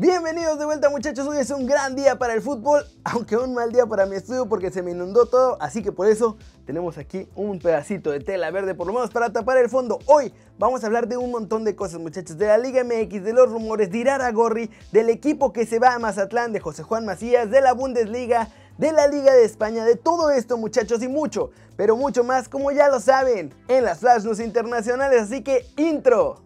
[0.00, 3.72] Bienvenidos de vuelta muchachos, hoy es un gran día para el fútbol, aunque un mal
[3.72, 6.36] día para mi estudio porque se me inundó todo, así que por eso
[6.66, 9.98] tenemos aquí un pedacito de tela verde por lo menos para tapar el fondo.
[10.06, 13.32] Hoy vamos a hablar de un montón de cosas muchachos, de la Liga MX, de
[13.32, 17.04] los rumores, de Irara Gorri, del equipo que se va a Mazatlán, de José Juan
[17.04, 21.50] Macías, de la Bundesliga, de la Liga de España, de todo esto muchachos y mucho,
[21.76, 26.44] pero mucho más como ya lo saben, en las Flash News Internacionales, así que intro.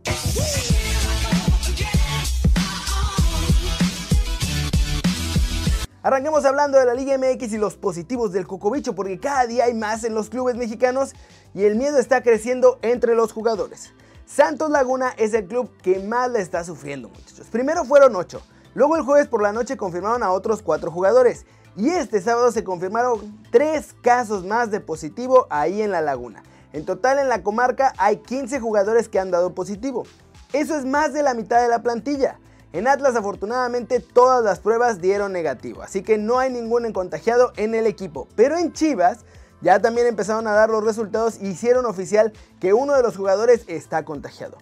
[6.05, 9.75] Arranquemos hablando de la Liga MX y los positivos del Cocobicho porque cada día hay
[9.75, 11.13] más en los clubes mexicanos
[11.55, 13.93] y el miedo está creciendo entre los jugadores.
[14.27, 17.47] Santos Laguna es el club que más la está sufriendo muchachos.
[17.53, 18.43] Primero fueron 8,
[18.75, 22.65] luego el jueves por la noche confirmaron a otros 4 jugadores y este sábado se
[22.65, 26.43] confirmaron 3 casos más de positivo ahí en la Laguna.
[26.73, 30.03] En total en la comarca hay 15 jugadores que han dado positivo.
[30.53, 32.41] Eso es más de la mitad de la plantilla.
[32.73, 37.75] En Atlas afortunadamente todas las pruebas dieron negativo, así que no hay ningún contagiado en
[37.75, 38.29] el equipo.
[38.35, 39.27] Pero en Chivas
[39.61, 43.65] ya también empezaron a dar los resultados y hicieron oficial que uno de los jugadores
[43.69, 44.57] está contagiado.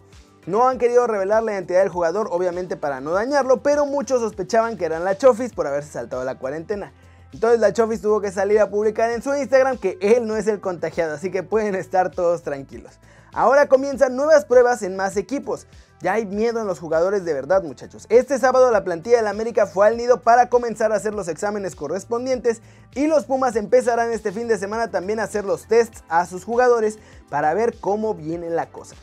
[0.46, 4.76] No han querido revelar la identidad del jugador, obviamente para no dañarlo, pero muchos sospechaban
[4.76, 6.92] que eran la Chofis por haberse saltado la cuarentena.
[7.32, 10.48] Entonces la Chofis tuvo que salir a publicar en su Instagram que él no es
[10.48, 12.98] el contagiado, así que pueden estar todos tranquilos.
[13.32, 15.68] Ahora comienzan nuevas pruebas en más equipos.
[16.00, 18.06] Ya hay miedo en los jugadores de verdad muchachos.
[18.08, 21.76] Este sábado la plantilla del América fue al nido para comenzar a hacer los exámenes
[21.76, 22.62] correspondientes
[22.94, 26.44] y los Pumas empezarán este fin de semana también a hacer los tests a sus
[26.44, 26.98] jugadores
[27.28, 28.96] para ver cómo viene la cosa.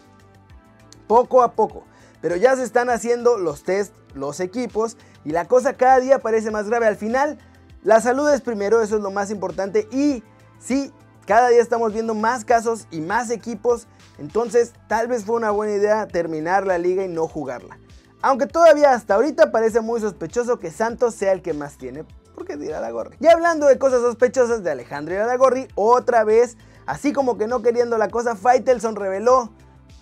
[1.08, 1.84] Poco a poco,
[2.20, 6.50] pero ya se están haciendo los tests los equipos y la cosa cada día parece
[6.50, 6.88] más grave.
[6.88, 7.38] Al final,
[7.84, 10.24] la salud es primero, eso es lo más importante y
[10.58, 10.92] sí,
[11.28, 13.86] cada día estamos viendo más casos y más equipos
[14.20, 17.78] entonces, tal vez fue una buena idea terminar la liga y no jugarla.
[18.22, 22.58] Aunque todavía hasta ahorita parece muy sospechoso que Santos sea el que más tiene, porque
[22.58, 23.16] dirá la Gorri.
[23.20, 26.58] Y hablando de cosas sospechosas de Alejandro Iraragorri, otra vez,
[26.88, 29.52] así como que no queriendo la cosa, Faitelson reveló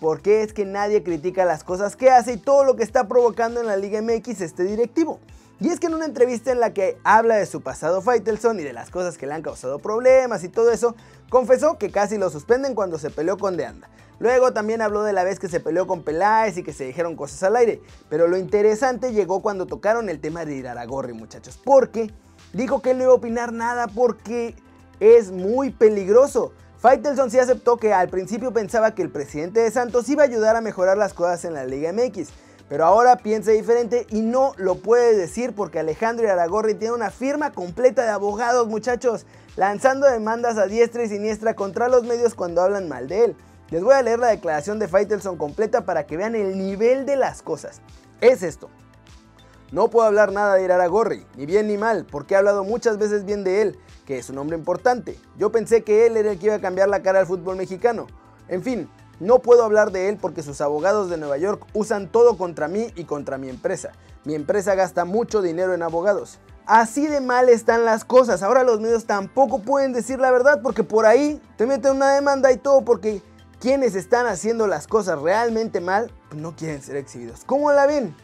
[0.00, 3.06] por qué es que nadie critica las cosas que hace y todo lo que está
[3.06, 5.20] provocando en la Liga MX este directivo.
[5.58, 8.62] Y es que en una entrevista en la que habla de su pasado Faitelson y
[8.62, 10.94] de las cosas que le han causado problemas y todo eso,
[11.30, 13.88] confesó que casi lo suspenden cuando se peleó con Deanda.
[14.18, 17.16] Luego también habló de la vez que se peleó con Peláez y que se dijeron
[17.16, 17.82] cosas al aire.
[18.08, 21.58] Pero lo interesante llegó cuando tocaron el tema de Iraragorri, muchachos.
[21.62, 22.10] Porque
[22.52, 24.54] dijo que él no iba a opinar nada porque
[25.00, 26.52] es muy peligroso.
[26.78, 30.56] Faitelson sí aceptó que al principio pensaba que el presidente de Santos iba a ayudar
[30.56, 32.28] a mejorar las cosas en la Liga MX.
[32.68, 37.52] Pero ahora piensa diferente y no lo puede decir porque Alejandro Iraragorri tiene una firma
[37.52, 42.88] completa de abogados, muchachos, lanzando demandas a diestra y siniestra contra los medios cuando hablan
[42.88, 43.36] mal de él.
[43.70, 47.16] Les voy a leer la declaración de Faitelson completa para que vean el nivel de
[47.16, 47.80] las cosas.
[48.20, 48.70] Es esto.
[49.72, 53.24] No puedo hablar nada de Iraragorri, ni bien ni mal, porque he hablado muchas veces
[53.24, 55.18] bien de él, que es un hombre importante.
[55.36, 58.06] Yo pensé que él era el que iba a cambiar la cara al fútbol mexicano.
[58.46, 58.88] En fin,
[59.18, 62.92] no puedo hablar de él porque sus abogados de Nueva York usan todo contra mí
[62.94, 63.90] y contra mi empresa.
[64.24, 66.38] Mi empresa gasta mucho dinero en abogados.
[66.66, 68.42] Así de mal están las cosas.
[68.42, 72.52] Ahora los medios tampoco pueden decir la verdad porque por ahí te meten una demanda
[72.52, 73.22] y todo porque
[73.60, 77.42] quienes están haciendo las cosas realmente mal no quieren ser exhibidos.
[77.46, 78.14] ¿Cómo la ven?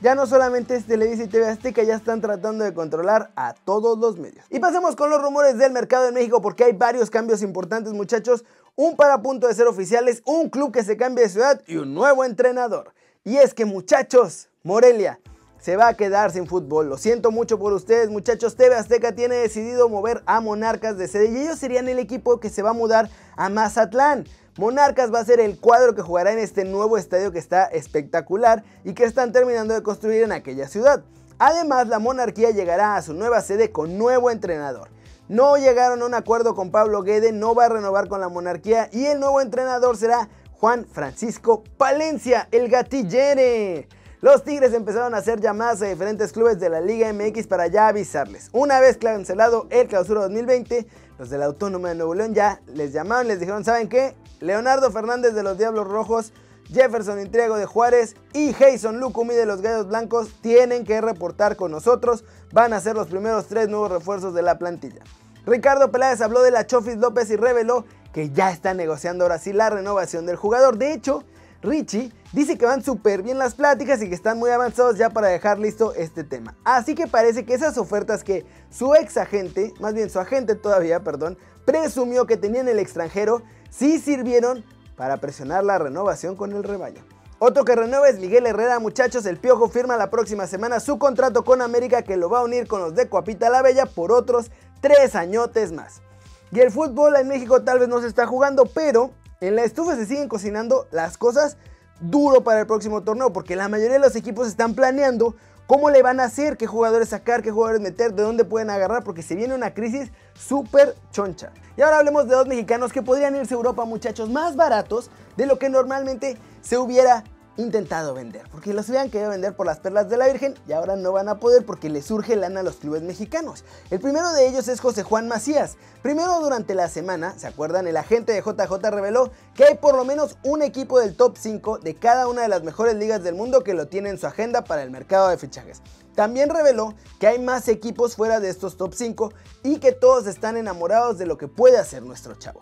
[0.00, 3.98] Ya no solamente es Televisa y TV Azteca, ya están tratando de controlar a todos
[3.98, 4.44] los medios.
[4.48, 8.44] Y pasemos con los rumores del mercado en México porque hay varios cambios importantes muchachos.
[8.76, 11.94] Un para punto de ser oficiales, un club que se cambia de ciudad y un
[11.94, 12.92] nuevo entrenador.
[13.24, 15.18] Y es que muchachos, Morelia
[15.58, 16.88] se va a quedar sin fútbol.
[16.88, 18.54] Lo siento mucho por ustedes, muchachos.
[18.54, 22.50] TV Azteca tiene decidido mover a Monarcas de sede y ellos serían el equipo que
[22.50, 24.26] se va a mudar a Mazatlán.
[24.58, 28.64] Monarcas va a ser el cuadro que jugará en este nuevo estadio que está espectacular
[28.82, 31.04] y que están terminando de construir en aquella ciudad.
[31.38, 34.88] Además, la monarquía llegará a su nueva sede con nuevo entrenador.
[35.28, 38.88] No llegaron a un acuerdo con Pablo Guede, no va a renovar con la monarquía
[38.92, 43.86] y el nuevo entrenador será Juan Francisco Palencia, el gatillere.
[44.20, 47.86] Los Tigres empezaron a hacer llamadas a diferentes clubes de la Liga MX para ya
[47.86, 48.48] avisarles.
[48.52, 50.84] Una vez cancelado el clausura 2020,
[51.16, 54.16] los de la Autónoma de Nuevo León ya les llamaron, les dijeron, ¿saben qué?
[54.40, 56.32] Leonardo Fernández de los Diablos Rojos,
[56.72, 61.70] Jefferson Intriego de Juárez y Jason Lucumi de los Gallos Blancos tienen que reportar con
[61.70, 62.24] nosotros.
[62.52, 65.00] Van a ser los primeros tres nuevos refuerzos de la plantilla.
[65.46, 69.52] Ricardo Peláez habló de la Chofis López y reveló que ya está negociando ahora sí
[69.52, 70.76] la renovación del jugador.
[70.76, 71.24] De hecho,
[71.62, 75.28] Richie dice que van súper bien las pláticas y que están muy avanzados ya para
[75.28, 76.54] dejar listo este tema.
[76.64, 81.02] Así que parece que esas ofertas que su ex agente, más bien su agente todavía,
[81.02, 84.64] perdón, presumió que tenía en el extranjero, sí sirvieron
[84.96, 87.02] para presionar la renovación con el rebaño.
[87.40, 89.24] Otro que renueva es Miguel Herrera, muchachos.
[89.24, 92.66] El Piojo firma la próxima semana su contrato con América que lo va a unir
[92.66, 94.50] con los de Coapita la Bella por otros
[94.80, 96.02] tres añotes más.
[96.50, 99.94] Y el fútbol en México tal vez no se está jugando, pero en la estufa
[99.94, 101.56] se siguen cocinando las cosas
[102.00, 105.36] duro para el próximo torneo porque la mayoría de los equipos están planeando
[105.68, 109.04] cómo le van a hacer, qué jugadores sacar, qué jugadores meter, de dónde pueden agarrar
[109.04, 111.52] porque se viene una crisis súper choncha.
[111.76, 115.44] Y ahora hablemos de dos mexicanos que podrían irse a Europa muchachos más baratos de
[115.44, 117.22] lo que normalmente se hubiera
[117.58, 120.94] intentado vender, porque los habían querido vender por las perlas de la Virgen y ahora
[120.94, 123.64] no van a poder porque le surge lana a los clubes mexicanos.
[123.90, 125.76] El primero de ellos es José Juan Macías.
[126.00, 127.88] Primero durante la semana, ¿se acuerdan?
[127.88, 131.78] El agente de JJ reveló que hay por lo menos un equipo del top 5
[131.78, 134.62] de cada una de las mejores ligas del mundo que lo tiene en su agenda
[134.62, 135.82] para el mercado de fichajes.
[136.14, 139.32] También reveló que hay más equipos fuera de estos top 5
[139.64, 142.60] y que todos están enamorados de lo que puede hacer nuestro chavo.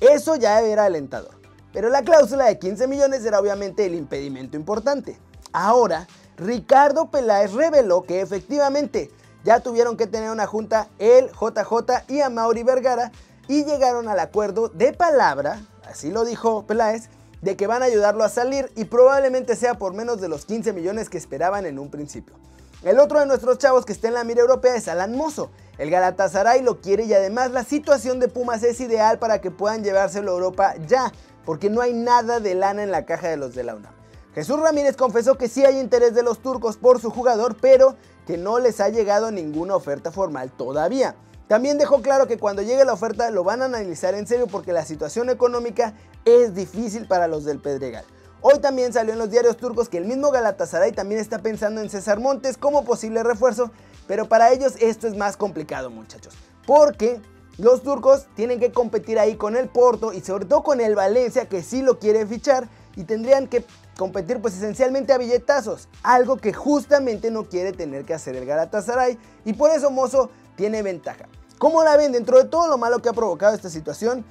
[0.00, 1.45] Eso ya era alentador.
[1.76, 5.18] Pero la cláusula de 15 millones era obviamente el impedimento importante.
[5.52, 6.06] Ahora,
[6.38, 9.10] Ricardo Peláez reveló que efectivamente
[9.44, 13.12] ya tuvieron que tener una junta el JJ y a Mauri Vergara
[13.46, 17.10] y llegaron al acuerdo de palabra, así lo dijo Peláez,
[17.42, 20.72] de que van a ayudarlo a salir y probablemente sea por menos de los 15
[20.72, 22.36] millones que esperaban en un principio.
[22.84, 25.50] El otro de nuestros chavos que está en la mira europea es Alan Mozo.
[25.76, 29.84] El Galatasaray lo quiere y además la situación de Pumas es ideal para que puedan
[29.84, 31.12] llevárselo a Europa ya
[31.46, 33.94] porque no hay nada de lana en la caja de los de la UNAM.
[34.34, 37.96] Jesús Ramírez confesó que sí hay interés de los turcos por su jugador, pero
[38.26, 41.16] que no les ha llegado ninguna oferta formal todavía.
[41.48, 44.72] También dejó claro que cuando llegue la oferta lo van a analizar en serio porque
[44.72, 45.94] la situación económica
[46.24, 48.04] es difícil para los del Pedregal.
[48.42, 51.88] Hoy también salió en los diarios turcos que el mismo Galatasaray también está pensando en
[51.88, 53.70] César Montes como posible refuerzo,
[54.06, 56.34] pero para ellos esto es más complicado muchachos,
[56.66, 57.20] porque
[57.58, 61.48] los turcos tienen que competir ahí con el Porto y sobre todo con el Valencia
[61.48, 63.64] que sí lo quiere fichar y tendrían que
[63.96, 69.18] competir pues esencialmente a billetazos, algo que justamente no quiere tener que hacer el Galatasaray
[69.44, 71.28] y por eso Mozo tiene ventaja.
[71.58, 72.12] ¿Cómo la ven?
[72.12, 74.24] Dentro de todo lo malo que ha provocado esta situación,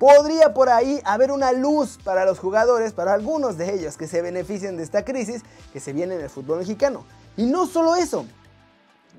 [0.00, 4.20] podría por ahí haber una luz para los jugadores, para algunos de ellos que se
[4.20, 5.42] beneficien de esta crisis
[5.72, 7.04] que se viene en el fútbol mexicano.
[7.36, 8.26] Y no solo eso,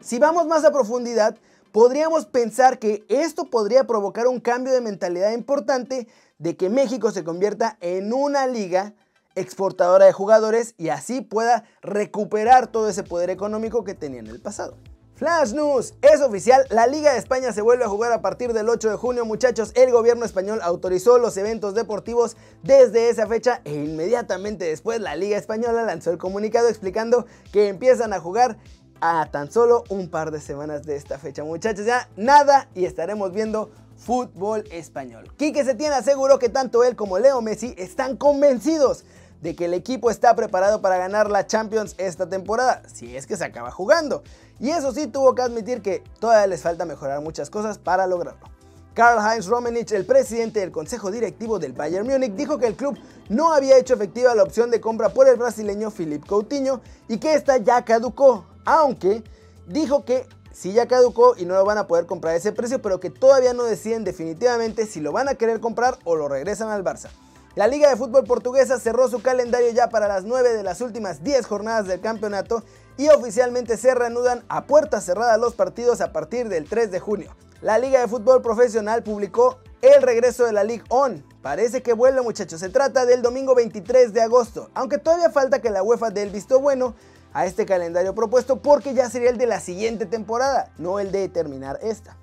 [0.01, 1.37] si vamos más a profundidad,
[1.73, 7.23] podríamos pensar que esto podría provocar un cambio de mentalidad importante de que México se
[7.23, 8.93] convierta en una liga
[9.35, 14.39] exportadora de jugadores y así pueda recuperar todo ese poder económico que tenía en el
[14.39, 14.77] pasado.
[15.15, 18.69] Flash News, es oficial, la Liga de España se vuelve a jugar a partir del
[18.69, 23.73] 8 de junio muchachos, el gobierno español autorizó los eventos deportivos desde esa fecha e
[23.73, 28.57] inmediatamente después la Liga Española lanzó el comunicado explicando que empiezan a jugar
[29.05, 31.43] a tan solo un par de semanas de esta fecha.
[31.43, 35.29] Muchachos, ya nada y estaremos viendo fútbol español.
[35.35, 39.03] Quique Setién aseguró que tanto él como Leo Messi están convencidos
[39.41, 43.35] de que el equipo está preparado para ganar la Champions esta temporada, si es que
[43.35, 44.23] se acaba jugando.
[44.61, 48.53] Y eso sí, tuvo que admitir que todavía les falta mejorar muchas cosas para lograrlo.
[48.93, 52.97] Karl-Heinz Rummenigge, el presidente del consejo directivo del Bayern Múnich, dijo que el club
[53.27, 56.79] no había hecho efectiva la opción de compra por el brasileño Philippe Coutinho
[57.09, 59.23] y que esta ya caducó, aunque
[59.67, 62.81] dijo que sí ya caducó y no lo van a poder comprar a ese precio,
[62.81, 66.69] pero que todavía no deciden definitivamente si lo van a querer comprar o lo regresan
[66.69, 67.09] al Barça.
[67.55, 71.23] La Liga de Fútbol Portuguesa cerró su calendario ya para las 9 de las últimas
[71.23, 72.63] 10 jornadas del campeonato
[72.97, 77.35] y oficialmente se reanudan a puertas cerradas los partidos a partir del 3 de junio.
[77.61, 81.23] La Liga de Fútbol Profesional publicó el regreso de la League On.
[81.41, 85.69] Parece que vuelve muchachos, se trata del domingo 23 de agosto, aunque todavía falta que
[85.69, 86.95] la UEFA dé el visto bueno
[87.33, 91.27] a este calendario propuesto porque ya sería el de la siguiente temporada, no el de
[91.29, 92.15] terminar esta.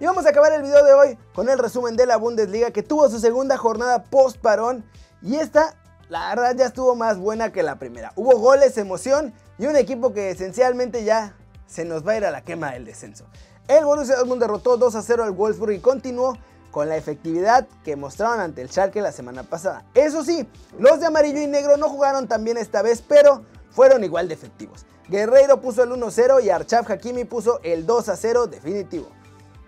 [0.00, 2.82] Y vamos a acabar el video de hoy con el resumen de la Bundesliga que
[2.82, 4.84] tuvo su segunda jornada post parón
[5.22, 5.76] y esta
[6.08, 8.12] la verdad ya estuvo más buena que la primera.
[8.16, 11.34] Hubo goles, emoción y un equipo que esencialmente ya
[11.66, 13.24] se nos va a ir a la quema del descenso.
[13.68, 16.36] El Borussia Dortmund derrotó 2 a 0 al Wolfsburg y continuó
[16.70, 19.84] con la efectividad que mostraron ante el Schalke la semana pasada.
[19.94, 24.04] Eso sí, los de amarillo y negro no jugaron tan bien esta vez, pero fueron
[24.04, 24.86] igual de efectivos.
[25.08, 29.08] Guerreiro puso el 1-0 y Archaf Hakimi puso el 2-0 definitivo.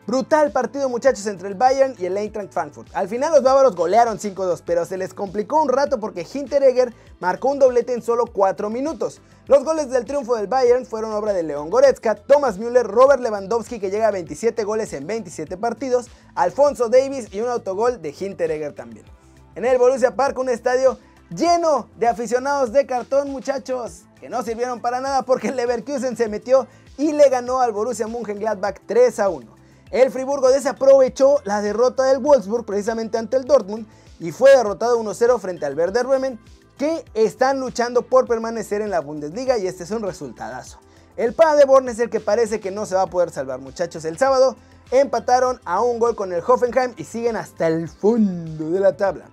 [0.06, 2.90] Brutal partido muchachos entre el Bayern y el Eintracht Frankfurt.
[2.92, 7.48] Al final los bávaros golearon 5-2, pero se les complicó un rato porque Hinteregger marcó
[7.48, 9.22] un doblete en solo 4 minutos.
[9.46, 13.80] Los goles del triunfo del Bayern fueron obra de León Goretzka, Thomas Müller, Robert Lewandowski
[13.80, 18.74] que llega a 27 goles en 27 partidos, Alfonso Davis y un autogol de Hinteregger
[18.74, 19.06] también.
[19.54, 20.98] En el Borussia Park un estadio
[21.34, 26.28] lleno de aficionados de cartón, muchachos, que no sirvieron para nada porque el Leverkusen se
[26.28, 29.46] metió y le ganó al Borussia Mönchengladbach 3 a 1.
[29.90, 33.86] El Friburgo desaprovechó la derrota del Wolfsburg precisamente ante el Dortmund
[34.20, 36.38] y fue derrotado 1-0 frente al Werder Bremen
[36.78, 40.78] que están luchando por permanecer en la Bundesliga y este es un resultadazo.
[41.16, 44.04] El Paderborn es el que parece que no se va a poder salvar, muchachos.
[44.04, 44.56] El sábado
[44.90, 49.26] empataron a un gol con el Hoffenheim y siguen hasta el fondo de la tabla.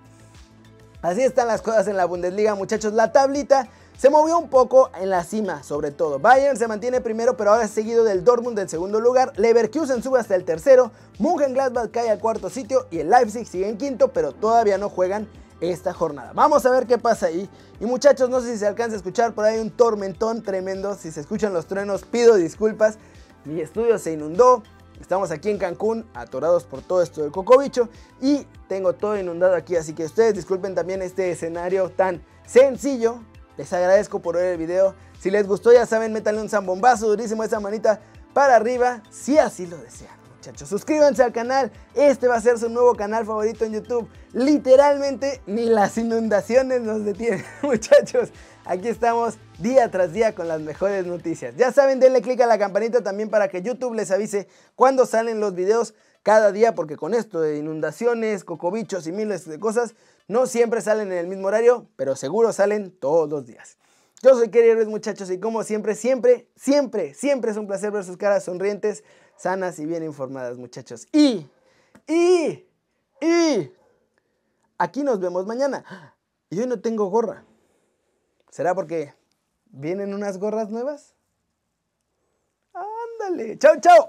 [1.02, 2.92] Así están las cosas en la Bundesliga, muchachos.
[2.92, 3.66] La tablita
[3.98, 6.20] se movió un poco en la cima, sobre todo.
[6.20, 9.32] Bayern se mantiene primero, pero ahora es seguido del Dortmund en segundo lugar.
[9.36, 10.92] Leverkusen sube hasta el tercero.
[11.18, 15.28] Mönchengladbach cae al cuarto sitio y el Leipzig sigue en quinto, pero todavía no juegan
[15.60, 16.30] esta jornada.
[16.34, 17.50] Vamos a ver qué pasa ahí.
[17.80, 20.94] Y muchachos, no sé si se alcanza a escuchar por ahí un tormentón tremendo.
[20.94, 22.98] Si se escuchan los truenos, pido disculpas.
[23.44, 24.62] Mi estudio se inundó.
[25.00, 27.88] Estamos aquí en Cancún, atorados por todo esto del cocobicho.
[28.20, 33.20] Y tengo todo inundado aquí, así que ustedes disculpen también este escenario tan sencillo.
[33.56, 34.94] Les agradezco por ver el video.
[35.18, 38.00] Si les gustó, ya saben, métanle un zambombazo durísimo esa manita
[38.32, 40.68] para arriba, si así lo desean muchachos.
[40.68, 44.08] Suscríbanse al canal, este va a ser su nuevo canal favorito en YouTube.
[44.32, 48.30] Literalmente ni las inundaciones nos detienen, muchachos.
[48.64, 51.56] Aquí estamos día tras día con las mejores noticias.
[51.56, 55.40] Ya saben, denle click a la campanita también para que YouTube les avise cuando salen
[55.40, 59.96] los videos cada día, porque con esto de inundaciones, cocobichos y miles de cosas,
[60.28, 63.78] no siempre salen en el mismo horario, pero seguro salen todos los días.
[64.22, 68.16] Yo soy Kerry muchachos, y como siempre, siempre, siempre, siempre es un placer ver sus
[68.16, 69.02] caras sonrientes,
[69.36, 71.08] sanas y bien informadas, muchachos.
[71.10, 71.50] Y,
[72.06, 72.64] y,
[73.20, 73.72] y,
[74.78, 76.14] aquí nos vemos mañana.
[76.48, 77.44] Y hoy no tengo gorra.
[78.52, 79.14] ¿Será porque
[79.64, 81.16] vienen unas gorras nuevas?
[82.74, 83.58] Ándale.
[83.58, 84.08] Chao, chao.